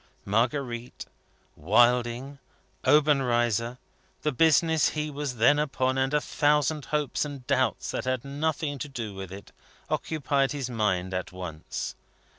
[0.25, 1.05] Marguerite,
[1.55, 2.39] Wilding,
[2.83, 3.77] Obenreizer,
[4.23, 8.79] the business he was then upon, and a thousand hopes and doubts that had nothing
[8.79, 9.51] to do with it,
[9.91, 11.93] occupied his mind at once.